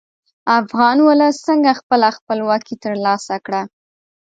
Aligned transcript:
افغان 0.59 0.97
ولس 1.07 1.35
څنګه 1.47 1.71
خپله 1.79 2.07
خپلواکي 2.17 2.75
تر 2.83 2.93
لاسه 3.05 3.35
کړه. 3.45 3.61